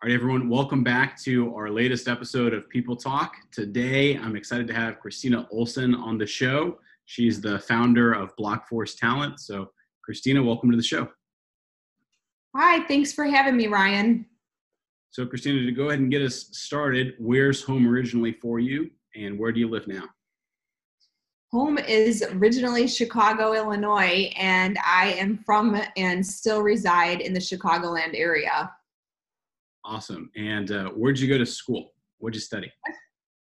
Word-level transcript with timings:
All 0.00 0.08
right, 0.08 0.14
everyone, 0.14 0.48
welcome 0.48 0.84
back 0.84 1.20
to 1.22 1.52
our 1.56 1.70
latest 1.70 2.06
episode 2.06 2.54
of 2.54 2.68
People 2.68 2.94
Talk. 2.94 3.34
Today, 3.50 4.16
I'm 4.16 4.36
excited 4.36 4.68
to 4.68 4.72
have 4.72 5.00
Christina 5.00 5.48
Olsen 5.50 5.92
on 5.92 6.18
the 6.18 6.24
show. 6.24 6.78
She's 7.06 7.40
the 7.40 7.58
founder 7.58 8.12
of 8.12 8.30
Blockforce 8.36 8.96
Talent. 8.96 9.40
So, 9.40 9.72
Christina, 10.04 10.40
welcome 10.40 10.70
to 10.70 10.76
the 10.76 10.84
show. 10.84 11.08
Hi, 12.54 12.86
thanks 12.86 13.12
for 13.12 13.24
having 13.24 13.56
me, 13.56 13.66
Ryan. 13.66 14.24
So, 15.10 15.26
Christina, 15.26 15.66
to 15.66 15.72
go 15.72 15.88
ahead 15.88 15.98
and 15.98 16.12
get 16.12 16.22
us 16.22 16.48
started, 16.52 17.14
where's 17.18 17.64
home 17.64 17.88
originally 17.88 18.34
for 18.40 18.60
you, 18.60 18.90
and 19.16 19.36
where 19.36 19.50
do 19.50 19.58
you 19.58 19.68
live 19.68 19.88
now? 19.88 20.04
Home 21.50 21.76
is 21.76 22.22
originally 22.34 22.86
Chicago, 22.86 23.52
Illinois, 23.52 24.30
and 24.36 24.78
I 24.86 25.14
am 25.14 25.38
from 25.44 25.76
and 25.96 26.24
still 26.24 26.62
reside 26.62 27.20
in 27.20 27.32
the 27.32 27.40
Chicagoland 27.40 28.12
area. 28.14 28.70
Awesome. 29.88 30.30
And 30.36 30.70
uh, 30.70 30.90
where'd 30.90 31.18
you 31.18 31.28
go 31.28 31.38
to 31.38 31.46
school? 31.46 31.94
What'd 32.18 32.34
you 32.34 32.42
study? 32.42 32.70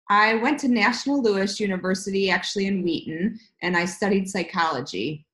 I 0.09 0.33
went 0.35 0.59
to 0.61 0.67
National 0.67 1.21
Louis 1.21 1.59
University, 1.59 2.31
actually 2.31 2.65
in 2.65 2.81
Wheaton, 2.81 3.39
and 3.61 3.77
I 3.77 3.85
studied 3.85 4.27
psychology. 4.27 5.27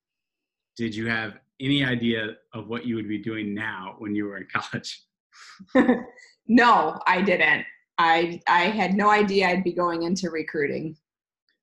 Did 0.76 0.94
you 0.94 1.08
have 1.08 1.40
any 1.62 1.86
idea 1.86 2.36
of 2.54 2.68
what 2.68 2.86
you 2.86 2.96
would 2.96 3.08
be 3.08 3.18
doing 3.18 3.54
now 3.54 3.96
when 4.00 4.14
you 4.14 4.26
were 4.26 4.38
in 4.38 4.48
college? 4.54 5.04
no, 6.48 7.00
I 7.08 7.22
didn't. 7.22 7.66
I 7.98 8.42
I 8.48 8.64
had 8.64 8.94
no 8.94 9.10
idea 9.10 9.48
I'd 9.48 9.64
be 9.64 9.74
going 9.74 10.04
into 10.04 10.30
recruiting. 10.30 10.98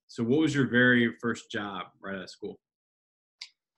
So, 0.09 0.23
what 0.23 0.40
was 0.40 0.54
your 0.54 0.66
very 0.68 1.14
first 1.20 1.50
job 1.50 1.87
right 2.00 2.16
out 2.16 2.23
of 2.23 2.30
school? 2.30 2.59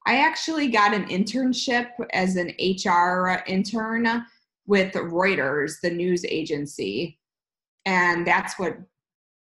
I 0.07 0.19
actually 0.19 0.69
got 0.69 0.95
an 0.95 1.07
internship 1.07 1.89
as 2.13 2.37
an 2.37 2.55
HR 2.61 3.43
intern 3.47 4.25
with 4.69 4.93
Reuters, 4.93 5.81
the 5.83 5.91
news 5.91 6.25
agency. 6.27 7.19
And 7.87 8.25
that's 8.25 8.59
what 8.59 8.77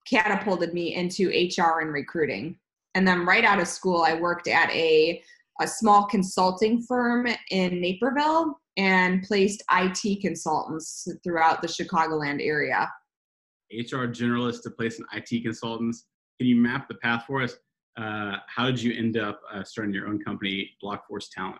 catapulted 0.09 0.73
me 0.73 0.95
into 0.95 1.29
HR 1.29 1.81
and 1.81 1.93
recruiting. 1.93 2.57
And 2.95 3.07
then 3.07 3.25
right 3.25 3.43
out 3.43 3.59
of 3.59 3.67
school, 3.67 4.03
I 4.03 4.13
worked 4.15 4.47
at 4.47 4.71
a, 4.71 5.21
a 5.61 5.67
small 5.67 6.07
consulting 6.07 6.81
firm 6.81 7.27
in 7.51 7.81
Naperville 7.81 8.57
and 8.77 9.21
placed 9.23 9.63
IT 9.71 10.21
consultants 10.21 11.07
throughout 11.23 11.61
the 11.61 11.67
Chicagoland 11.67 12.39
area. 12.41 12.89
HR 13.71 14.07
generalist 14.07 14.63
to 14.63 14.71
place 14.71 14.97
an 14.97 15.05
IT 15.13 15.43
consultants. 15.43 16.05
Can 16.39 16.47
you 16.47 16.55
map 16.55 16.87
the 16.87 16.95
path 16.95 17.25
for 17.27 17.41
us? 17.41 17.57
Uh, 17.97 18.37
how 18.47 18.67
did 18.67 18.81
you 18.81 18.97
end 18.97 19.17
up 19.17 19.41
uh, 19.53 19.63
starting 19.63 19.93
your 19.93 20.07
own 20.07 20.23
company, 20.23 20.71
Blockforce 20.81 21.25
Talent? 21.29 21.59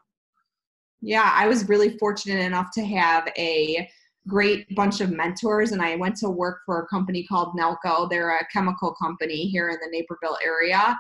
Yeah, 1.02 1.32
I 1.34 1.48
was 1.48 1.70
really 1.70 1.98
fortunate 1.98 2.40
enough 2.40 2.72
to 2.74 2.86
have 2.86 3.30
a 3.38 3.88
great 4.28 4.74
bunch 4.76 5.00
of 5.00 5.12
mentors 5.12 5.72
and 5.72 5.82
I 5.82 5.96
went 5.96 6.18
to 6.18 6.30
work 6.30 6.60
for 6.66 6.82
a 6.82 6.88
company 6.88 7.24
called 7.24 7.56
Nalco. 7.58 8.10
They're 8.10 8.36
a 8.36 8.48
chemical 8.52 8.94
company 8.94 9.46
here 9.48 9.70
in 9.70 9.78
the 9.82 9.90
Naperville 9.92 10.38
area. 10.44 11.00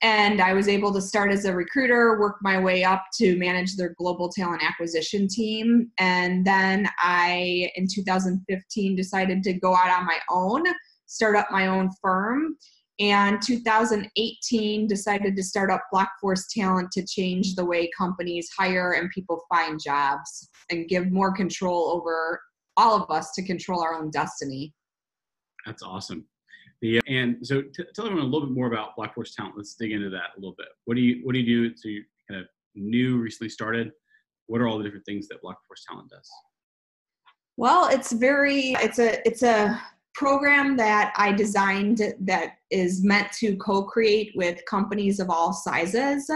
And 0.00 0.40
I 0.40 0.52
was 0.52 0.66
able 0.66 0.92
to 0.94 1.00
start 1.00 1.30
as 1.30 1.44
a 1.44 1.54
recruiter, 1.54 2.18
work 2.18 2.38
my 2.42 2.58
way 2.58 2.82
up 2.82 3.04
to 3.18 3.36
manage 3.36 3.76
their 3.76 3.94
global 3.98 4.28
talent 4.28 4.62
acquisition 4.64 5.28
team. 5.28 5.90
And 5.98 6.44
then 6.44 6.88
I, 6.98 7.70
in 7.76 7.86
2015, 7.86 8.96
decided 8.96 9.44
to 9.44 9.52
go 9.52 9.76
out 9.76 9.90
on 9.90 10.04
my 10.04 10.18
own, 10.28 10.64
start 11.06 11.36
up 11.36 11.48
my 11.52 11.68
own 11.68 11.90
firm 12.00 12.56
and 13.02 13.42
2018 13.42 14.86
decided 14.86 15.34
to 15.34 15.42
start 15.42 15.72
up 15.72 15.82
Blockforce 15.92 16.44
Talent 16.48 16.92
to 16.92 17.04
change 17.04 17.56
the 17.56 17.64
way 17.64 17.90
companies 17.98 18.48
hire 18.56 18.92
and 18.92 19.10
people 19.10 19.42
find 19.48 19.80
jobs 19.82 20.48
and 20.70 20.86
give 20.86 21.10
more 21.10 21.32
control 21.32 21.90
over 21.90 22.40
all 22.76 22.94
of 22.94 23.10
us 23.10 23.32
to 23.32 23.42
control 23.42 23.82
our 23.82 23.94
own 23.94 24.10
destiny. 24.10 24.72
That's 25.66 25.82
awesome. 25.82 26.24
The, 26.80 27.00
and 27.08 27.44
so 27.44 27.62
t- 27.62 27.84
tell 27.92 28.06
everyone 28.06 28.26
a 28.26 28.28
little 28.28 28.46
bit 28.46 28.54
more 28.54 28.68
about 28.68 28.96
Blockforce 28.96 29.34
Talent. 29.34 29.56
Let's 29.56 29.74
dig 29.74 29.90
into 29.90 30.10
that 30.10 30.30
a 30.36 30.40
little 30.40 30.54
bit. 30.56 30.68
What 30.84 30.94
do 30.94 31.00
you 31.00 31.24
what 31.24 31.32
do 31.32 31.40
you 31.40 31.70
do 31.70 31.74
to 31.74 32.02
kind 32.30 32.40
of 32.40 32.46
new 32.76 33.18
recently 33.18 33.48
started? 33.48 33.90
What 34.46 34.60
are 34.60 34.68
all 34.68 34.78
the 34.78 34.84
different 34.84 35.06
things 35.06 35.26
that 35.28 35.42
Blockforce 35.42 35.82
Talent 35.88 36.08
does? 36.08 36.28
Well, 37.56 37.88
it's 37.88 38.12
very 38.12 38.76
it's 38.80 39.00
a 39.00 39.26
it's 39.26 39.42
a 39.42 39.80
program 40.14 40.76
that 40.76 41.12
I 41.16 41.32
designed 41.32 42.14
that 42.20 42.54
is 42.70 43.02
meant 43.02 43.32
to 43.34 43.56
co-create 43.56 44.32
with 44.34 44.64
companies 44.66 45.20
of 45.20 45.30
all 45.30 45.52
sizes 45.52 46.30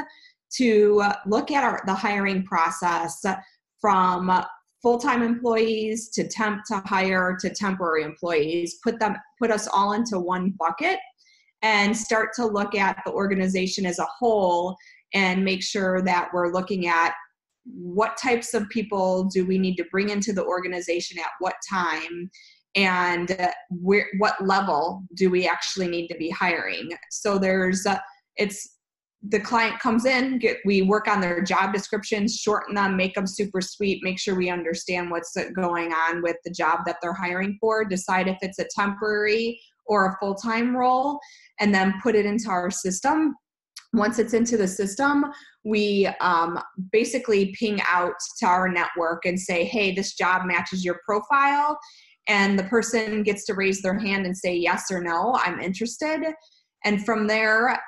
to 0.56 1.02
look 1.26 1.50
at 1.50 1.64
our, 1.64 1.82
the 1.86 1.94
hiring 1.94 2.44
process 2.44 3.24
from 3.80 4.30
full-time 4.82 5.22
employees 5.22 6.08
to 6.10 6.26
temp 6.28 6.62
to 6.64 6.80
hire 6.86 7.36
to 7.40 7.50
temporary 7.50 8.04
employees 8.04 8.78
put 8.84 9.00
them 9.00 9.16
put 9.38 9.50
us 9.50 9.66
all 9.66 9.94
into 9.94 10.18
one 10.18 10.54
bucket 10.58 10.98
and 11.62 11.96
start 11.96 12.30
to 12.34 12.46
look 12.46 12.74
at 12.74 13.00
the 13.04 13.12
organization 13.12 13.84
as 13.86 13.98
a 13.98 14.06
whole 14.18 14.76
and 15.14 15.44
make 15.44 15.62
sure 15.62 16.02
that 16.02 16.28
we're 16.32 16.52
looking 16.52 16.86
at 16.86 17.14
what 17.64 18.16
types 18.16 18.54
of 18.54 18.68
people 18.68 19.24
do 19.24 19.44
we 19.44 19.58
need 19.58 19.76
to 19.76 19.84
bring 19.90 20.10
into 20.10 20.32
the 20.32 20.44
organization 20.44 21.18
at 21.18 21.30
what 21.40 21.54
time 21.68 22.30
and 22.76 23.36
where 23.70 24.06
what 24.18 24.44
level 24.44 25.02
do 25.14 25.30
we 25.30 25.48
actually 25.48 25.88
need 25.88 26.08
to 26.08 26.16
be 26.16 26.30
hiring? 26.30 26.90
So 27.10 27.38
there's 27.38 27.86
uh, 27.86 27.98
it's 28.36 28.76
the 29.28 29.40
client 29.40 29.78
comes 29.80 30.04
in 30.04 30.38
get 30.38 30.58
we 30.64 30.82
work 30.82 31.08
on 31.08 31.20
their 31.20 31.42
job 31.42 31.72
descriptions 31.72 32.36
shorten 32.36 32.74
them 32.74 32.96
make 32.96 33.14
them 33.14 33.26
super 33.26 33.60
sweet 33.60 34.04
make 34.04 34.18
sure 34.18 34.34
we 34.34 34.50
understand 34.50 35.10
what's 35.10 35.36
going 35.54 35.90
on 35.90 36.22
with 36.22 36.36
the 36.44 36.50
job 36.50 36.80
that 36.84 36.96
they're 37.00 37.14
hiring 37.14 37.56
for 37.58 37.84
decide 37.84 38.28
if 38.28 38.36
it's 38.42 38.58
a 38.58 38.68
temporary 38.74 39.58
or 39.86 40.06
a 40.06 40.16
full-time 40.20 40.76
role 40.76 41.18
and 41.60 41.74
then 41.74 41.94
put 42.02 42.14
it 42.14 42.26
into 42.26 42.50
our 42.50 42.70
system. 42.70 43.34
Once 43.92 44.18
it's 44.18 44.34
into 44.34 44.56
the 44.56 44.68
system 44.68 45.24
we 45.64 46.06
um, 46.20 46.60
basically 46.92 47.54
ping 47.58 47.80
out 47.88 48.14
to 48.38 48.46
our 48.46 48.68
network 48.68 49.24
and 49.24 49.38
say 49.40 49.64
hey 49.64 49.94
this 49.94 50.14
job 50.14 50.42
matches 50.44 50.84
your 50.84 51.00
profile 51.04 51.78
and 52.28 52.58
the 52.58 52.64
person 52.64 53.22
gets 53.22 53.44
to 53.46 53.54
raise 53.54 53.82
their 53.82 53.98
hand 53.98 54.26
and 54.26 54.36
say 54.36 54.54
yes 54.54 54.90
or 54.90 55.02
no 55.02 55.34
i'm 55.44 55.60
interested. 55.60 56.22
And 56.84 57.04
from 57.04 57.26
there 57.26 57.78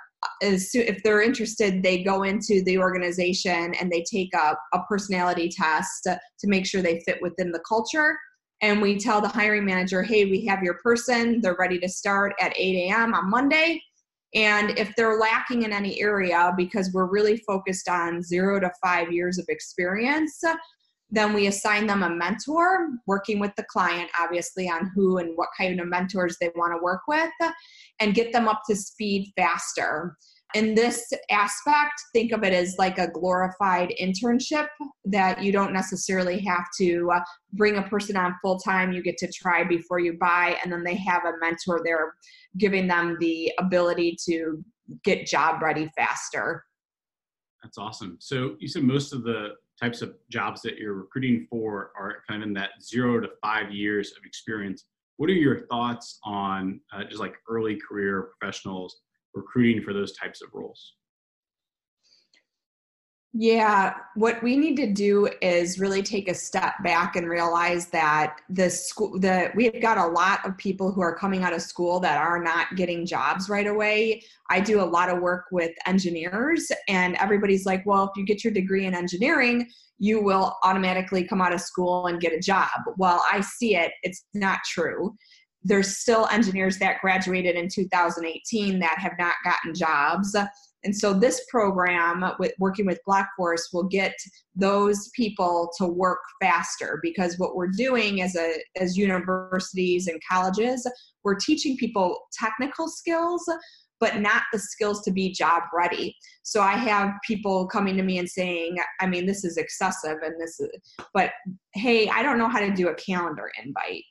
if 0.40 1.02
they're 1.04 1.22
interested 1.22 1.82
they 1.82 2.02
go 2.02 2.24
into 2.24 2.62
the 2.64 2.78
organization 2.78 3.74
and 3.74 3.90
they 3.90 4.02
take 4.10 4.34
a, 4.34 4.56
a 4.74 4.82
personality 4.88 5.48
test 5.48 6.02
to 6.04 6.48
make 6.48 6.66
sure 6.66 6.82
they 6.82 7.00
fit 7.06 7.22
within 7.22 7.52
the 7.52 7.62
culture. 7.68 8.18
And 8.60 8.82
we 8.82 8.98
tell 8.98 9.20
the 9.20 9.28
hiring 9.28 9.64
manager 9.64 10.02
hey 10.02 10.24
we 10.24 10.44
have 10.46 10.62
your 10.62 10.78
person. 10.82 11.40
They're 11.40 11.56
ready 11.58 11.78
to 11.78 11.88
start 11.88 12.34
at 12.40 12.52
8 12.56 12.90
a.m 12.90 13.14
on 13.14 13.30
monday. 13.30 13.80
And 14.34 14.78
if 14.78 14.94
they're 14.94 15.18
lacking 15.18 15.62
in 15.62 15.72
any 15.72 16.00
area 16.02 16.52
because 16.56 16.90
we're 16.92 17.06
really 17.06 17.38
focused 17.46 17.88
on 17.88 18.22
zero 18.22 18.60
to 18.60 18.70
five 18.82 19.10
years 19.10 19.38
of 19.38 19.46
experience 19.48 20.42
then 21.10 21.32
we 21.32 21.46
assign 21.46 21.86
them 21.86 22.02
a 22.02 22.10
mentor, 22.10 22.90
working 23.06 23.38
with 23.38 23.54
the 23.56 23.64
client, 23.64 24.10
obviously, 24.18 24.68
on 24.68 24.90
who 24.94 25.18
and 25.18 25.36
what 25.36 25.48
kind 25.56 25.80
of 25.80 25.88
mentors 25.88 26.36
they 26.40 26.50
want 26.54 26.72
to 26.72 26.82
work 26.82 27.02
with, 27.08 27.30
and 28.00 28.14
get 28.14 28.32
them 28.32 28.48
up 28.48 28.62
to 28.68 28.76
speed 28.76 29.32
faster. 29.36 30.16
In 30.54 30.74
this 30.74 31.12
aspect, 31.30 31.92
think 32.14 32.32
of 32.32 32.42
it 32.42 32.54
as 32.54 32.76
like 32.78 32.98
a 32.98 33.10
glorified 33.10 33.92
internship 34.00 34.68
that 35.04 35.42
you 35.42 35.52
don't 35.52 35.74
necessarily 35.74 36.40
have 36.40 36.64
to 36.78 37.10
uh, 37.14 37.20
bring 37.52 37.76
a 37.76 37.82
person 37.82 38.16
on 38.16 38.34
full 38.42 38.58
time. 38.58 38.92
You 38.92 39.02
get 39.02 39.18
to 39.18 39.30
try 39.30 39.64
before 39.64 39.98
you 39.98 40.16
buy, 40.18 40.56
and 40.62 40.72
then 40.72 40.84
they 40.84 40.96
have 40.96 41.24
a 41.24 41.38
mentor 41.40 41.82
there 41.84 42.14
giving 42.56 42.86
them 42.86 43.16
the 43.20 43.52
ability 43.58 44.16
to 44.26 44.62
get 45.04 45.26
job 45.26 45.62
ready 45.62 45.90
faster. 45.96 46.64
That's 47.62 47.78
awesome. 47.78 48.16
So 48.20 48.56
you 48.58 48.68
said 48.68 48.84
most 48.84 49.12
of 49.12 49.24
the 49.24 49.54
types 49.80 50.02
of 50.02 50.14
jobs 50.30 50.62
that 50.62 50.78
you're 50.78 50.94
recruiting 50.94 51.46
for 51.50 51.92
are 51.98 52.22
kind 52.28 52.42
of 52.42 52.48
in 52.48 52.54
that 52.54 52.70
zero 52.82 53.20
to 53.20 53.28
five 53.42 53.72
years 53.72 54.12
of 54.12 54.24
experience. 54.24 54.84
What 55.16 55.30
are 55.30 55.34
your 55.34 55.66
thoughts 55.66 56.18
on 56.24 56.80
uh, 56.92 57.04
just 57.04 57.20
like 57.20 57.34
early 57.48 57.76
career 57.76 58.30
professionals 58.38 59.00
recruiting 59.34 59.82
for 59.82 59.92
those 59.92 60.16
types 60.16 60.42
of 60.42 60.48
roles? 60.52 60.94
Yeah, 63.34 63.94
what 64.14 64.42
we 64.42 64.56
need 64.56 64.76
to 64.76 64.90
do 64.90 65.28
is 65.42 65.78
really 65.78 66.02
take 66.02 66.28
a 66.28 66.34
step 66.34 66.72
back 66.82 67.14
and 67.14 67.28
realize 67.28 67.88
that 67.88 68.40
the 68.48 68.70
school 68.70 69.18
the 69.20 69.52
we've 69.54 69.82
got 69.82 69.98
a 69.98 70.06
lot 70.06 70.44
of 70.46 70.56
people 70.56 70.90
who 70.90 71.02
are 71.02 71.14
coming 71.14 71.42
out 71.42 71.52
of 71.52 71.60
school 71.60 72.00
that 72.00 72.16
are 72.16 72.42
not 72.42 72.74
getting 72.74 73.04
jobs 73.04 73.50
right 73.50 73.66
away. 73.66 74.22
I 74.48 74.60
do 74.60 74.80
a 74.80 74.82
lot 74.82 75.10
of 75.10 75.20
work 75.20 75.44
with 75.52 75.72
engineers 75.86 76.72
and 76.88 77.16
everybody's 77.16 77.66
like, 77.66 77.84
"Well, 77.84 78.04
if 78.04 78.10
you 78.16 78.24
get 78.24 78.42
your 78.42 78.52
degree 78.52 78.86
in 78.86 78.94
engineering, 78.94 79.68
you 79.98 80.22
will 80.22 80.56
automatically 80.64 81.22
come 81.22 81.42
out 81.42 81.52
of 81.52 81.60
school 81.60 82.06
and 82.06 82.20
get 82.20 82.32
a 82.32 82.40
job." 82.40 82.70
Well, 82.96 83.22
I 83.30 83.42
see 83.42 83.76
it, 83.76 83.92
it's 84.02 84.24
not 84.32 84.60
true. 84.64 85.14
There's 85.62 85.98
still 85.98 86.26
engineers 86.32 86.78
that 86.78 87.00
graduated 87.02 87.56
in 87.56 87.68
2018 87.68 88.78
that 88.78 88.98
have 88.98 89.12
not 89.18 89.34
gotten 89.44 89.74
jobs 89.74 90.34
And 90.84 90.96
so 90.96 91.12
this 91.12 91.44
program 91.50 92.24
with 92.38 92.52
working 92.58 92.86
with 92.86 93.00
Blockforce 93.08 93.62
will 93.72 93.84
get 93.84 94.14
those 94.54 95.10
people 95.14 95.70
to 95.78 95.86
work 95.86 96.20
faster 96.40 97.00
because 97.02 97.38
what 97.38 97.56
we're 97.56 97.68
doing 97.68 98.22
as 98.22 98.36
a 98.36 98.54
as 98.76 98.96
universities 98.96 100.06
and 100.06 100.20
colleges, 100.30 100.88
we're 101.24 101.34
teaching 101.34 101.76
people 101.76 102.18
technical 102.32 102.88
skills 102.88 103.44
but 104.00 104.20
not 104.20 104.42
the 104.52 104.58
skills 104.58 105.02
to 105.02 105.10
be 105.10 105.32
job 105.32 105.62
ready. 105.74 106.14
So 106.42 106.62
I 106.62 106.74
have 106.74 107.14
people 107.26 107.66
coming 107.66 107.96
to 107.96 108.02
me 108.02 108.18
and 108.18 108.28
saying, 108.28 108.76
I 109.00 109.06
mean, 109.06 109.26
this 109.26 109.44
is 109.44 109.56
excessive 109.56 110.18
and 110.22 110.40
this 110.40 110.60
is, 110.60 110.70
but 111.12 111.32
hey, 111.74 112.08
I 112.08 112.22
don't 112.22 112.38
know 112.38 112.48
how 112.48 112.60
to 112.60 112.72
do 112.72 112.88
a 112.88 112.94
calendar 112.94 113.50
invite. 113.62 114.04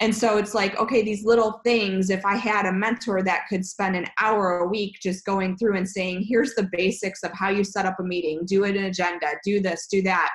And 0.00 0.14
so 0.14 0.38
it's 0.38 0.54
like, 0.54 0.78
okay, 0.80 1.02
these 1.02 1.24
little 1.24 1.60
things, 1.62 2.08
if 2.08 2.24
I 2.24 2.34
had 2.34 2.64
a 2.64 2.72
mentor 2.72 3.22
that 3.22 3.46
could 3.50 3.66
spend 3.66 3.96
an 3.96 4.06
hour 4.18 4.60
a 4.60 4.66
week 4.66 4.96
just 5.02 5.26
going 5.26 5.58
through 5.58 5.76
and 5.76 5.86
saying, 5.88 6.24
here's 6.26 6.54
the 6.54 6.70
basics 6.72 7.22
of 7.22 7.32
how 7.34 7.50
you 7.50 7.62
set 7.62 7.84
up 7.84 8.00
a 8.00 8.02
meeting, 8.02 8.46
do 8.46 8.64
an 8.64 8.76
agenda, 8.76 9.26
do 9.44 9.60
this, 9.60 9.88
do 9.90 10.00
that, 10.02 10.30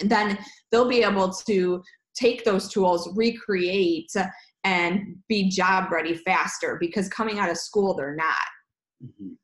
then 0.00 0.36
they'll 0.72 0.88
be 0.88 1.04
able 1.04 1.32
to 1.32 1.82
take 2.16 2.44
those 2.44 2.68
tools, 2.68 3.08
recreate, 3.14 4.10
and 4.64 5.16
be 5.28 5.48
job 5.48 5.92
ready 5.92 6.14
faster 6.14 6.76
because 6.80 7.08
coming 7.08 7.38
out 7.38 7.50
of 7.50 7.56
school, 7.56 7.94
they're 7.94 8.16
not. 8.16 8.34
Mm-hmm. 9.04 9.34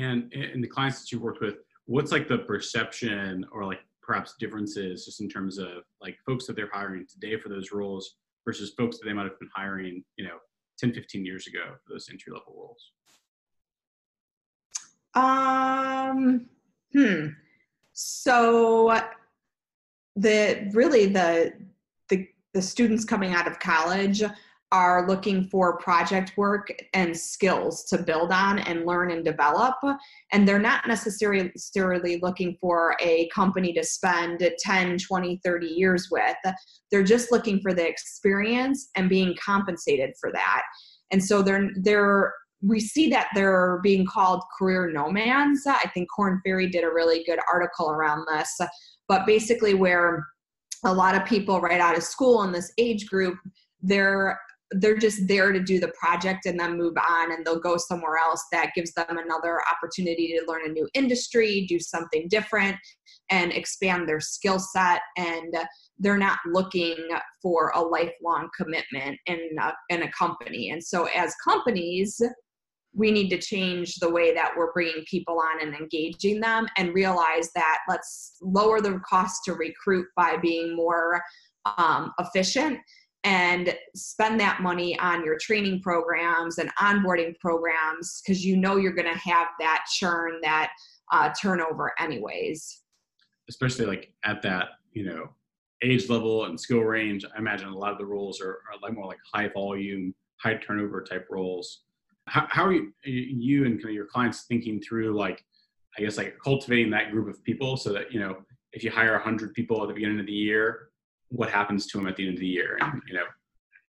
And 0.00 0.32
in 0.32 0.60
the 0.60 0.68
clients 0.68 1.00
that 1.00 1.10
you 1.10 1.18
worked 1.18 1.40
with, 1.40 1.56
what's 1.86 2.12
like 2.12 2.28
the 2.28 2.38
perception 2.38 3.44
or 3.50 3.64
like 3.64 3.80
perhaps 4.00 4.34
differences 4.38 5.04
just 5.04 5.20
in 5.20 5.28
terms 5.28 5.58
of 5.58 5.82
like 6.00 6.16
folks 6.24 6.46
that 6.46 6.54
they're 6.54 6.70
hiring 6.72 7.04
today 7.12 7.36
for 7.36 7.48
those 7.48 7.72
roles 7.72 8.14
versus 8.50 8.74
folks 8.76 8.98
that 8.98 9.04
they 9.04 9.12
might 9.12 9.22
have 9.22 9.38
been 9.38 9.48
hiring, 9.54 10.02
you 10.16 10.24
know, 10.24 10.38
10, 10.80 10.92
15 10.92 11.24
years 11.24 11.46
ago 11.46 11.60
for 11.84 11.92
those 11.92 12.08
entry 12.10 12.32
level 12.32 12.52
roles? 12.58 12.90
Um, 15.14 16.46
hmm. 16.92 17.26
So 17.92 18.98
the 20.16 20.68
really 20.72 21.06
the 21.06 21.52
the 22.08 22.26
the 22.54 22.62
students 22.62 23.04
coming 23.04 23.34
out 23.34 23.46
of 23.46 23.60
college 23.60 24.20
are 24.72 25.08
looking 25.08 25.44
for 25.44 25.78
project 25.78 26.32
work 26.36 26.72
and 26.94 27.16
skills 27.16 27.84
to 27.84 27.98
build 27.98 28.30
on 28.30 28.60
and 28.60 28.86
learn 28.86 29.10
and 29.10 29.24
develop. 29.24 29.74
And 30.32 30.46
they're 30.46 30.60
not 30.60 30.86
necessarily 30.86 32.20
looking 32.22 32.56
for 32.60 32.96
a 33.00 33.28
company 33.34 33.72
to 33.72 33.84
spend 33.84 34.48
10, 34.60 34.98
20, 34.98 35.40
30 35.44 35.66
years 35.66 36.08
with. 36.10 36.36
They're 36.90 37.02
just 37.02 37.32
looking 37.32 37.60
for 37.60 37.74
the 37.74 37.86
experience 37.86 38.90
and 38.94 39.08
being 39.08 39.36
compensated 39.44 40.14
for 40.20 40.30
that. 40.32 40.62
And 41.10 41.22
so 41.22 41.42
they're 41.42 41.70
they're 41.76 42.32
we 42.62 42.78
see 42.78 43.08
that 43.08 43.28
they're 43.34 43.80
being 43.82 44.04
called 44.04 44.42
career 44.58 44.92
nomads. 44.92 45.66
I 45.66 45.88
think 45.94 46.08
Korn 46.14 46.42
Ferry 46.44 46.68
did 46.68 46.84
a 46.84 46.92
really 46.92 47.24
good 47.24 47.38
article 47.50 47.90
around 47.90 48.26
this, 48.28 48.54
but 49.08 49.24
basically 49.24 49.72
where 49.72 50.26
a 50.84 50.92
lot 50.92 51.14
of 51.14 51.24
people 51.24 51.60
right 51.60 51.80
out 51.80 51.96
of 51.96 52.02
school 52.02 52.42
in 52.42 52.52
this 52.52 52.70
age 52.76 53.06
group 53.06 53.38
they're 53.82 54.38
they're 54.72 54.96
just 54.96 55.26
there 55.26 55.52
to 55.52 55.60
do 55.60 55.80
the 55.80 55.92
project 56.00 56.46
and 56.46 56.58
then 56.58 56.78
move 56.78 56.94
on 56.96 57.32
and 57.32 57.44
they'll 57.44 57.58
go 57.58 57.76
somewhere 57.76 58.18
else 58.18 58.44
that 58.52 58.70
gives 58.74 58.92
them 58.92 59.06
another 59.10 59.60
opportunity 59.72 60.28
to 60.28 60.44
learn 60.46 60.64
a 60.64 60.72
new 60.72 60.88
industry 60.94 61.66
do 61.68 61.80
something 61.80 62.28
different 62.28 62.76
and 63.30 63.52
expand 63.52 64.08
their 64.08 64.20
skill 64.20 64.58
set. 64.58 65.00
And 65.16 65.54
they're 65.98 66.18
not 66.18 66.38
looking 66.46 66.96
for 67.42 67.72
a 67.74 67.80
lifelong 67.80 68.48
commitment 68.56 69.18
in 69.26 69.48
a, 69.60 69.72
in 69.88 70.02
a 70.02 70.12
company. 70.12 70.70
And 70.70 70.82
so 70.82 71.06
as 71.14 71.34
companies 71.46 72.20
we 72.92 73.12
need 73.12 73.28
to 73.28 73.38
change 73.38 73.96
the 73.96 74.10
way 74.10 74.34
that 74.34 74.50
we're 74.56 74.72
bringing 74.72 75.04
people 75.08 75.38
on 75.40 75.64
and 75.64 75.74
engaging 75.76 76.40
them 76.40 76.66
and 76.76 76.92
realize 76.92 77.50
that 77.54 77.78
let's 77.88 78.36
lower 78.42 78.80
the 78.80 79.00
cost 79.08 79.44
to 79.44 79.54
recruit 79.54 80.06
by 80.16 80.36
being 80.36 80.74
more 80.74 81.22
um, 81.78 82.12
efficient 82.18 82.78
and 83.24 83.76
spend 83.94 84.40
that 84.40 84.62
money 84.62 84.98
on 84.98 85.24
your 85.24 85.36
training 85.38 85.80
programs 85.82 86.58
and 86.58 86.70
onboarding 86.76 87.38
programs 87.38 88.22
because 88.24 88.44
you 88.44 88.56
know 88.56 88.76
you're 88.76 88.94
going 88.94 89.12
to 89.12 89.18
have 89.18 89.48
that 89.58 89.84
churn 89.92 90.38
that 90.42 90.70
uh, 91.12 91.30
turnover 91.40 91.92
anyways. 91.98 92.82
Especially 93.48 93.84
like 93.84 94.12
at 94.24 94.42
that 94.42 94.68
you 94.92 95.04
know 95.04 95.28
age 95.82 96.08
level 96.08 96.44
and 96.44 96.60
skill 96.60 96.80
range 96.80 97.24
i 97.24 97.38
imagine 97.38 97.68
a 97.68 97.76
lot 97.76 97.90
of 97.90 97.96
the 97.96 98.04
roles 98.04 98.38
are, 98.40 98.58
are 98.68 98.78
like 98.82 98.92
more 98.92 99.06
like 99.06 99.18
high 99.32 99.48
volume 99.48 100.14
high 100.42 100.54
turnover 100.54 101.02
type 101.02 101.26
roles. 101.30 101.82
How, 102.26 102.46
how 102.50 102.64
are 102.64 102.72
you 102.72 102.92
you 103.04 103.64
and 103.64 103.76
kind 103.76 103.90
of 103.90 103.94
your 103.94 104.06
clients 104.06 104.42
thinking 104.42 104.80
through 104.80 105.16
like 105.16 105.44
i 105.98 106.02
guess 106.02 106.16
like 106.16 106.36
cultivating 106.44 106.90
that 106.90 107.10
group 107.10 107.28
of 107.28 107.42
people 107.42 107.76
so 107.76 107.92
that 107.92 108.12
you 108.12 108.20
know 108.20 108.36
if 108.72 108.84
you 108.84 108.90
hire 108.90 109.12
100 109.14 109.52
people 109.54 109.82
at 109.82 109.88
the 109.88 109.94
beginning 109.94 110.20
of 110.20 110.26
the 110.26 110.32
year 110.32 110.89
what 111.30 111.50
happens 111.50 111.86
to 111.86 111.98
them 111.98 112.06
at 112.06 112.16
the 112.16 112.26
end 112.26 112.34
of 112.34 112.40
the 112.40 112.46
year 112.46 112.78
and 112.80 113.00
you 113.06 113.14
know 113.14 113.24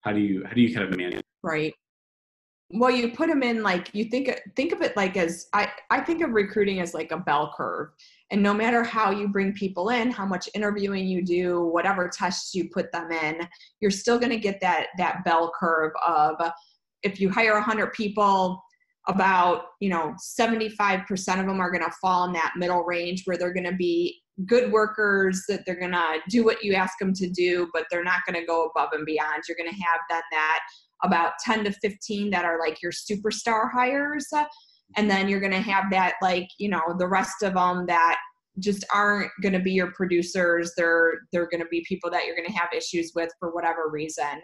how 0.02 0.12
do 0.12 0.20
you 0.20 0.44
how 0.44 0.52
do 0.52 0.60
you 0.60 0.74
kind 0.74 0.88
of 0.88 0.96
manage? 0.96 1.22
Right. 1.42 1.74
Well 2.72 2.90
you 2.90 3.10
put 3.10 3.28
them 3.28 3.42
in 3.42 3.62
like 3.62 3.90
you 3.92 4.04
think 4.04 4.30
think 4.56 4.72
of 4.72 4.80
it 4.80 4.96
like 4.96 5.16
as 5.16 5.48
i 5.52 5.68
i 5.90 6.00
think 6.00 6.22
of 6.22 6.30
recruiting 6.30 6.80
as 6.80 6.94
like 6.94 7.10
a 7.12 7.18
bell 7.18 7.52
curve. 7.56 7.88
And 8.30 8.42
no 8.42 8.54
matter 8.54 8.84
how 8.84 9.10
you 9.10 9.28
bring 9.28 9.52
people 9.52 9.90
in 9.90 10.10
how 10.10 10.24
much 10.24 10.48
interviewing 10.54 11.06
you 11.06 11.22
do 11.22 11.64
whatever 11.64 12.08
tests 12.08 12.54
you 12.54 12.68
put 12.68 12.92
them 12.92 13.10
in 13.10 13.46
you're 13.80 13.90
still 13.90 14.18
going 14.18 14.30
to 14.30 14.38
get 14.38 14.60
that 14.60 14.88
that 14.98 15.24
bell 15.24 15.52
curve 15.58 15.92
of 16.06 16.36
if 17.02 17.20
you 17.20 17.28
hire 17.28 17.54
100 17.54 17.92
people 17.92 18.62
about 19.08 19.64
you 19.80 19.88
know 19.88 20.14
75% 20.38 21.40
of 21.40 21.46
them 21.46 21.60
are 21.60 21.70
going 21.70 21.84
to 21.84 21.96
fall 22.00 22.24
in 22.24 22.32
that 22.32 22.52
middle 22.56 22.84
range 22.84 23.22
where 23.24 23.36
they're 23.36 23.52
going 23.52 23.64
to 23.64 23.74
be 23.74 24.20
good 24.46 24.72
workers 24.72 25.42
that 25.48 25.64
they're 25.66 25.78
going 25.78 25.92
to 25.92 26.20
do 26.28 26.44
what 26.44 26.62
you 26.62 26.74
ask 26.74 26.98
them 26.98 27.12
to 27.12 27.28
do 27.28 27.68
but 27.72 27.84
they're 27.90 28.04
not 28.04 28.20
going 28.26 28.38
to 28.38 28.46
go 28.46 28.66
above 28.66 28.90
and 28.92 29.06
beyond. 29.06 29.42
You're 29.48 29.56
going 29.56 29.70
to 29.70 29.76
have 29.76 30.00
then 30.08 30.22
that 30.30 30.60
about 31.02 31.32
10 31.44 31.64
to 31.64 31.72
15 31.72 32.30
that 32.30 32.44
are 32.44 32.58
like 32.58 32.82
your 32.82 32.92
superstar 32.92 33.70
hires 33.72 34.28
and 34.96 35.10
then 35.10 35.28
you're 35.28 35.40
going 35.40 35.52
to 35.52 35.60
have 35.60 35.90
that 35.90 36.14
like 36.20 36.48
you 36.58 36.68
know 36.68 36.82
the 36.98 37.08
rest 37.08 37.42
of 37.42 37.54
them 37.54 37.86
that 37.86 38.18
just 38.58 38.84
aren't 38.92 39.30
going 39.42 39.52
to 39.52 39.60
be 39.60 39.72
your 39.72 39.92
producers. 39.92 40.72
They're 40.76 41.20
they're 41.32 41.48
going 41.48 41.62
to 41.62 41.68
be 41.70 41.84
people 41.88 42.10
that 42.10 42.26
you're 42.26 42.36
going 42.36 42.48
to 42.48 42.58
have 42.58 42.68
issues 42.76 43.12
with 43.14 43.30
for 43.38 43.50
whatever 43.52 43.88
reason. 43.90 44.40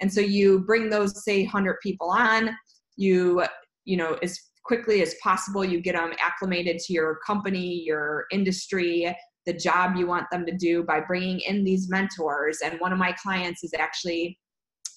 And 0.00 0.12
so 0.12 0.20
you 0.20 0.60
bring 0.60 0.90
those 0.90 1.24
say 1.24 1.42
100 1.42 1.78
people 1.82 2.10
on 2.10 2.54
you 2.96 3.44
you 3.86 3.96
know 3.96 4.18
as 4.22 4.38
quickly 4.64 5.00
as 5.00 5.14
possible 5.22 5.64
you 5.64 5.80
get 5.80 5.94
them 5.94 6.12
acclimated 6.20 6.78
to 6.78 6.92
your 6.92 7.18
company 7.26 7.82
your 7.84 8.26
industry 8.30 9.16
the 9.46 9.52
job 9.52 9.96
you 9.96 10.06
want 10.06 10.28
them 10.30 10.44
to 10.44 10.52
do 10.52 10.82
by 10.82 11.00
bringing 11.00 11.40
in 11.40 11.64
these 11.64 11.88
mentors. 11.88 12.58
And 12.62 12.78
one 12.80 12.92
of 12.92 12.98
my 12.98 13.12
clients 13.12 13.64
is 13.64 13.72
actually 13.78 14.38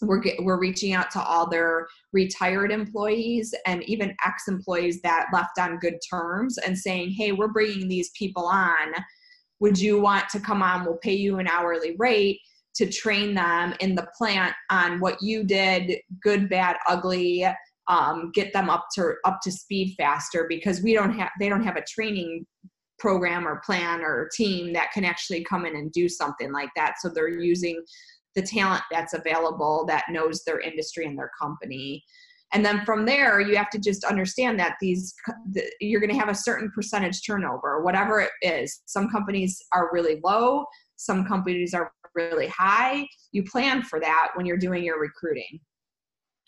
we're, 0.02 0.24
we're 0.40 0.60
reaching 0.60 0.94
out 0.94 1.12
to 1.12 1.22
all 1.22 1.50
their 1.50 1.88
retired 2.14 2.72
employees 2.72 3.54
and 3.66 3.84
even 3.84 4.16
ex 4.26 4.48
employees 4.48 5.02
that 5.02 5.28
left 5.34 5.60
on 5.60 5.78
good 5.78 5.98
terms 6.10 6.58
and 6.58 6.78
saying 6.78 7.10
hey 7.10 7.34
we're 7.34 7.50
bringing 7.50 7.88
these 7.88 8.10
people 8.18 8.46
on. 8.46 8.94
Would 9.60 9.78
you 9.78 10.00
want 10.00 10.30
to 10.30 10.40
come 10.40 10.64
on? 10.64 10.86
We'll 10.86 10.98
pay 10.98 11.16
you 11.16 11.40
an 11.40 11.48
hourly 11.48 11.96
rate 12.00 12.40
to 12.76 12.90
train 12.90 13.36
them 13.36 13.74
in 13.82 13.94
the 13.94 14.08
plant 14.18 14.56
on 14.70 15.02
what 15.02 15.22
you 15.22 15.44
did 15.44 15.98
good 16.24 16.50
bad 16.50 16.78
ugly 16.88 17.46
um, 17.90 18.32
get 18.34 18.54
them 18.54 18.70
up 18.70 18.86
to 18.94 19.16
up 19.26 19.40
to 19.44 19.52
speed 19.52 19.96
faster 19.98 20.46
because 20.48 20.82
we 20.82 20.94
don't 20.94 21.14
have 21.14 21.30
they 21.40 21.50
don't 21.50 21.64
have 21.64 21.76
a 21.76 21.84
training 21.90 22.46
program 23.00 23.48
or 23.48 23.62
plan 23.66 24.02
or 24.02 24.30
team 24.36 24.74
that 24.74 24.92
can 24.94 25.04
actually 25.04 25.44
come 25.44 25.66
in 25.66 25.76
and 25.76 25.92
do 25.92 26.08
something 26.08 26.52
like 26.52 26.70
that. 26.76 26.96
So 27.00 27.10
they're 27.10 27.30
using 27.30 27.82
the 28.36 28.42
talent 28.42 28.84
that's 28.92 29.14
available 29.14 29.86
that 29.88 30.06
knows 30.10 30.44
their 30.46 30.60
industry 30.60 31.06
and 31.06 31.18
their 31.18 31.32
company. 31.42 32.04
And 32.52 32.66
then 32.66 32.84
from 32.86 33.06
there 33.06 33.40
you 33.42 33.56
have 33.56 33.70
to 33.72 33.80
just 33.80 34.04
understand 34.04 34.60
that 34.60 34.76
these 34.80 35.14
you're 35.80 36.02
going 36.02 36.14
to 36.14 36.20
have 36.20 36.30
a 36.30 36.36
certain 36.36 36.72
percentage 36.74 37.26
turnover 37.26 37.84
whatever 37.84 38.22
it 38.22 38.32
is. 38.42 38.82
Some 38.86 39.10
companies 39.10 39.62
are 39.74 39.90
really 39.92 40.20
low 40.24 40.66
some 41.00 41.26
companies 41.26 41.74
are 41.74 41.94
really 42.14 42.48
high. 42.48 43.08
You 43.32 43.44
plan 43.44 43.84
for 43.84 44.02
that 44.02 44.30
when 44.36 44.46
you're 44.46 44.58
doing 44.58 44.84
your 44.84 45.00
recruiting 45.00 45.60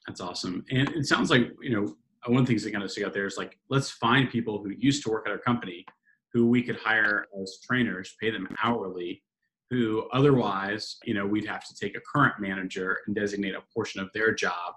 that's 0.07 0.21
awesome. 0.21 0.65
And 0.71 0.89
it 0.89 1.05
sounds 1.05 1.29
like 1.29 1.51
you 1.61 1.71
know 1.71 1.95
one 2.27 2.41
of 2.41 2.45
the 2.45 2.51
things 2.51 2.63
that 2.63 2.71
kind 2.71 2.83
of 2.83 2.91
stick 2.91 3.05
out 3.05 3.13
there 3.13 3.25
is 3.25 3.37
like 3.37 3.57
let's 3.69 3.89
find 3.89 4.29
people 4.29 4.61
who 4.63 4.71
used 4.77 5.03
to 5.03 5.09
work 5.09 5.25
at 5.27 5.31
our 5.31 5.39
company 5.39 5.85
who 6.33 6.47
we 6.47 6.61
could 6.61 6.77
hire 6.77 7.25
as 7.41 7.59
trainers 7.65 8.15
pay 8.21 8.29
them 8.29 8.47
hourly 8.63 9.23
who 9.69 10.07
otherwise 10.13 10.97
you 11.03 11.13
know 11.13 11.25
we'd 11.25 11.47
have 11.47 11.65
to 11.65 11.73
take 11.75 11.97
a 11.97 12.01
current 12.01 12.35
manager 12.39 12.99
and 13.05 13.15
designate 13.15 13.55
a 13.55 13.63
portion 13.73 13.99
of 13.99 14.09
their 14.13 14.33
job 14.33 14.73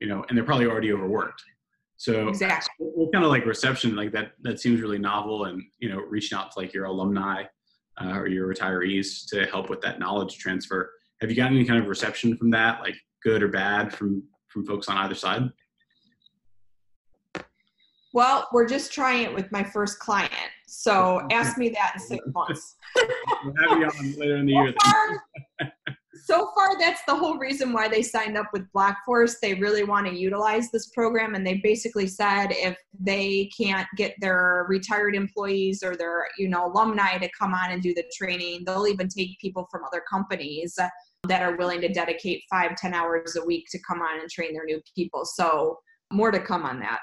you 0.00 0.08
know 0.08 0.24
and 0.28 0.36
they're 0.36 0.44
probably 0.44 0.66
already 0.66 0.92
overworked. 0.92 1.42
So 1.98 2.28
exactly. 2.28 2.74
what 2.78 3.12
kind 3.12 3.24
of 3.24 3.30
like 3.30 3.46
reception 3.46 3.96
like 3.96 4.12
that 4.12 4.32
that 4.42 4.60
seems 4.60 4.80
really 4.80 4.98
novel 4.98 5.44
and 5.44 5.62
you 5.78 5.88
know 5.88 5.98
reaching 5.98 6.36
out 6.36 6.52
to 6.52 6.58
like 6.58 6.74
your 6.74 6.84
alumni 6.84 7.44
uh, 8.00 8.10
or 8.10 8.26
your 8.26 8.52
retirees 8.52 9.26
to 9.28 9.46
help 9.46 9.70
with 9.70 9.80
that 9.80 9.98
knowledge 9.98 10.36
transfer. 10.38 10.90
Have 11.20 11.30
you 11.30 11.36
gotten 11.36 11.56
any 11.56 11.64
kind 11.64 11.80
of 11.80 11.88
reception 11.88 12.36
from 12.36 12.50
that, 12.50 12.80
like 12.80 12.96
good 13.22 13.42
or 13.42 13.48
bad, 13.48 13.94
from 13.94 14.22
from 14.48 14.64
folks 14.64 14.88
on 14.88 14.96
either 14.98 15.14
side? 15.14 15.50
Well, 18.16 18.48
we're 18.50 18.66
just 18.66 18.92
trying 18.94 19.24
it 19.24 19.34
with 19.34 19.52
my 19.52 19.62
first 19.62 19.98
client. 19.98 20.32
So 20.66 21.26
ask 21.30 21.58
me 21.58 21.68
that 21.68 21.92
in 21.96 22.00
six 22.00 22.24
months. 22.32 22.76
we'll 23.44 23.54
have 23.68 23.78
you 23.78 23.86
on 23.86 24.18
later 24.18 24.36
in 24.36 24.46
the 24.46 24.52
year. 24.52 24.74
So 24.80 24.90
far, 24.90 25.70
so 26.24 26.50
far, 26.54 26.78
that's 26.78 27.02
the 27.06 27.14
whole 27.14 27.36
reason 27.36 27.74
why 27.74 27.88
they 27.88 28.00
signed 28.00 28.38
up 28.38 28.46
with 28.54 28.62
Blockforce. 28.72 29.34
They 29.42 29.52
really 29.54 29.84
want 29.84 30.06
to 30.06 30.14
utilize 30.14 30.70
this 30.70 30.88
program, 30.88 31.34
and 31.34 31.46
they 31.46 31.60
basically 31.62 32.06
said 32.06 32.48
if 32.52 32.78
they 32.98 33.50
can't 33.56 33.86
get 33.98 34.14
their 34.20 34.64
retired 34.66 35.14
employees 35.14 35.82
or 35.82 35.94
their 35.94 36.26
you 36.38 36.48
know 36.48 36.72
alumni 36.72 37.18
to 37.18 37.28
come 37.38 37.52
on 37.52 37.70
and 37.70 37.82
do 37.82 37.92
the 37.92 38.04
training, 38.16 38.64
they'll 38.64 38.86
even 38.86 39.08
take 39.08 39.38
people 39.40 39.68
from 39.70 39.84
other 39.84 40.02
companies 40.10 40.78
that 41.28 41.42
are 41.42 41.56
willing 41.56 41.80
to 41.80 41.88
dedicate 41.88 42.42
five, 42.50 42.76
ten 42.76 42.94
hours 42.94 43.36
a 43.36 43.44
week 43.44 43.66
to 43.70 43.78
come 43.86 44.00
on 44.00 44.20
and 44.20 44.30
train 44.30 44.52
their 44.52 44.64
new 44.64 44.80
people. 44.94 45.24
So 45.24 45.78
more 46.12 46.30
to 46.30 46.40
come 46.40 46.64
on 46.64 46.80
that. 46.80 47.00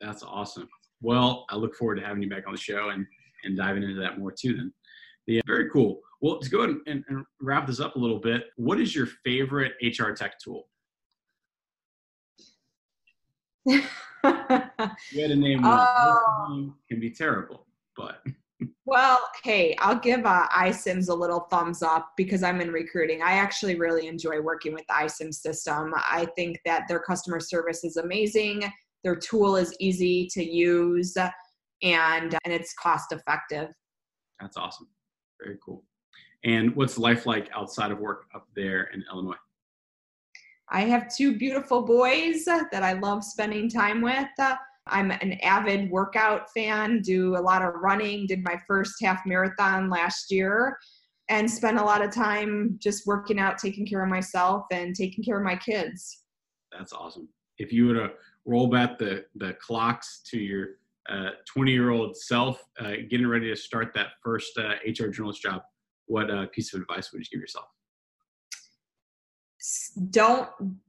That's 0.00 0.22
awesome. 0.22 0.68
Well, 1.00 1.46
I 1.50 1.56
look 1.56 1.74
forward 1.74 1.96
to 1.96 2.06
having 2.06 2.22
you 2.22 2.28
back 2.28 2.46
on 2.46 2.52
the 2.52 2.60
show 2.60 2.90
and 2.90 3.06
and 3.44 3.56
diving 3.56 3.82
into 3.82 4.00
that 4.00 4.18
more 4.18 4.32
too. 4.32 4.56
Then, 4.56 4.72
yeah, 5.26 5.42
very 5.46 5.68
cool. 5.70 6.00
Well, 6.20 6.38
to 6.40 6.50
go 6.50 6.60
ahead 6.60 6.76
and, 6.86 7.04
and 7.08 7.24
wrap 7.40 7.66
this 7.66 7.80
up 7.80 7.96
a 7.96 7.98
little 7.98 8.18
bit, 8.18 8.44
what 8.56 8.80
is 8.80 8.94
your 8.94 9.06
favorite 9.24 9.74
HR 9.82 10.12
tech 10.12 10.38
tool? 10.42 10.68
you 13.66 13.82
had 14.24 15.30
a 15.30 15.36
name. 15.36 15.60
Oh. 15.64 16.72
Can 16.88 17.00
be 17.00 17.10
terrible, 17.10 17.66
but. 17.96 18.22
Well, 18.86 19.20
hey, 19.44 19.76
I'll 19.80 19.98
give 19.98 20.24
uh, 20.24 20.48
iCIMS 20.48 21.08
a 21.08 21.14
little 21.14 21.40
thumbs 21.50 21.82
up 21.82 22.12
because 22.16 22.42
I'm 22.42 22.60
in 22.60 22.70
recruiting. 22.70 23.20
I 23.20 23.32
actually 23.32 23.74
really 23.74 24.06
enjoy 24.06 24.40
working 24.40 24.72
with 24.72 24.86
the 24.88 24.94
iCIMS 24.94 25.34
system. 25.34 25.92
I 25.94 26.26
think 26.36 26.60
that 26.64 26.84
their 26.88 27.00
customer 27.00 27.40
service 27.40 27.84
is 27.84 27.96
amazing 27.96 28.64
their 29.06 29.14
tool 29.14 29.54
is 29.54 29.72
easy 29.78 30.26
to 30.32 30.44
use 30.44 31.16
and 31.16 32.36
and 32.44 32.52
it's 32.52 32.74
cost 32.74 33.12
effective. 33.12 33.68
That's 34.40 34.56
awesome. 34.56 34.88
Very 35.40 35.58
cool. 35.64 35.84
And 36.42 36.74
what's 36.74 36.98
life 36.98 37.24
like 37.24 37.48
outside 37.54 37.92
of 37.92 38.00
work 38.00 38.24
up 38.34 38.48
there 38.56 38.90
in 38.92 39.04
Illinois? 39.12 39.36
I 40.68 40.80
have 40.80 41.14
two 41.14 41.38
beautiful 41.38 41.82
boys 41.82 42.46
that 42.46 42.82
I 42.82 42.94
love 42.94 43.22
spending 43.22 43.70
time 43.70 44.00
with. 44.00 44.26
I'm 44.88 45.10
an 45.10 45.32
avid 45.42 45.90
workout 45.90 46.50
fan, 46.52 47.00
do 47.00 47.36
a 47.36 47.40
lot 47.40 47.62
of 47.62 47.74
running, 47.74 48.26
did 48.26 48.44
my 48.44 48.60
first 48.66 48.94
half 49.02 49.20
marathon 49.26 49.90
last 49.90 50.30
year, 50.30 50.78
and 51.28 51.50
spend 51.50 51.78
a 51.78 51.84
lot 51.84 52.02
of 52.02 52.12
time 52.12 52.76
just 52.80 53.06
working 53.06 53.38
out, 53.38 53.58
taking 53.58 53.86
care 53.86 54.02
of 54.02 54.08
myself, 54.08 54.66
and 54.70 54.94
taking 54.94 55.24
care 55.24 55.38
of 55.38 55.44
my 55.44 55.56
kids. 55.56 56.22
That's 56.76 56.92
awesome. 56.92 57.28
If 57.58 57.72
you 57.72 57.88
were 57.88 57.94
to 57.94 58.10
roll 58.44 58.68
back 58.68 58.98
the, 58.98 59.24
the 59.34 59.54
clocks 59.54 60.20
to 60.26 60.38
your 60.38 60.66
20 61.08 61.70
uh, 61.70 61.74
year 61.74 61.90
old 61.90 62.16
self 62.16 62.62
uh, 62.80 62.92
getting 63.08 63.26
ready 63.26 63.48
to 63.48 63.56
start 63.56 63.92
that 63.94 64.08
first 64.22 64.56
uh, 64.58 64.74
HR 64.86 65.10
generalist 65.10 65.40
job, 65.40 65.62
what 66.06 66.30
uh, 66.30 66.46
piece 66.52 66.72
of 66.74 66.80
advice 66.80 67.12
would 67.12 67.20
you 67.20 67.26
give 67.32 67.40
yourself? 67.40 67.66
Don't 70.10 70.48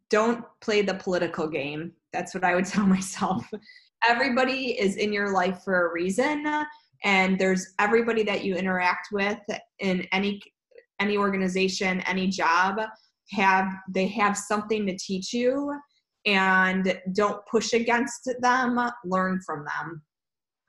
don't 0.09 0.45
play 0.61 0.81
the 0.81 0.93
political 0.93 1.47
game. 1.47 1.91
That's 2.13 2.33
what 2.33 2.43
I 2.43 2.55
would 2.55 2.65
tell 2.67 2.85
myself. 2.85 3.45
Everybody 4.07 4.79
is 4.79 4.95
in 4.97 5.13
your 5.13 5.33
life 5.33 5.61
for 5.63 5.87
a 5.87 5.93
reason, 5.93 6.45
and 7.03 7.39
there's 7.39 7.73
everybody 7.79 8.23
that 8.23 8.43
you 8.43 8.55
interact 8.55 9.09
with 9.11 9.39
in 9.79 10.05
any 10.11 10.41
any 10.99 11.17
organization, 11.17 12.01
any 12.01 12.27
job 12.27 12.79
have 13.31 13.71
they 13.89 14.07
have 14.07 14.37
something 14.37 14.85
to 14.87 14.97
teach 14.97 15.33
you 15.33 15.77
and 16.25 16.99
don't 17.13 17.45
push 17.49 17.73
against 17.73 18.29
them, 18.39 18.79
learn 19.05 19.39
from 19.45 19.65
them. 19.65 20.01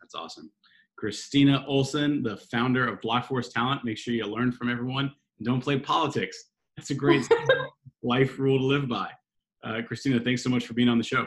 That's 0.00 0.14
awesome. 0.14 0.50
Christina 0.96 1.64
Olsen, 1.66 2.22
the 2.22 2.36
founder 2.36 2.86
of 2.86 3.00
Blockforce 3.00 3.52
Talent. 3.52 3.84
Make 3.84 3.98
sure 3.98 4.14
you 4.14 4.24
learn 4.24 4.52
from 4.52 4.68
everyone 4.68 5.12
don't 5.42 5.60
play 5.60 5.78
politics. 5.78 6.36
That's 6.76 6.90
a 6.90 6.94
great 6.94 7.26
life 8.02 8.38
rule 8.38 8.58
to 8.58 8.64
live 8.64 8.88
by. 8.88 9.10
Uh, 9.62 9.82
Christina, 9.86 10.20
thanks 10.20 10.42
so 10.42 10.50
much 10.50 10.66
for 10.66 10.74
being 10.74 10.88
on 10.88 10.98
the 10.98 11.04
show. 11.04 11.26